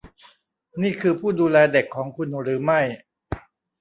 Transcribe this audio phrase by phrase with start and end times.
[0.81, 2.81] นี่คือผู้ดูแลเด็กของคุณหรือไม่?